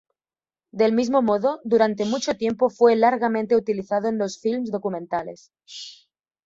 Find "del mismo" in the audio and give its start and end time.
0.71-1.21